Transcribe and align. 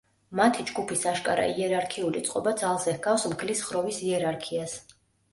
მათი 0.37 0.63
ჯგუფის 0.67 1.01
აშკარა 1.09 1.43
იერარქიული 1.59 2.23
წყობა 2.29 2.53
ძალზე 2.61 2.93
ჰგავს 2.95 3.25
მგლის 3.33 3.61
ხროვის 3.67 4.01
იერარქიას. 4.07 4.75